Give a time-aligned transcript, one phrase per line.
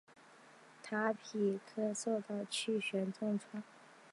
[0.81, 3.61] 坦皮科受到气旋重创。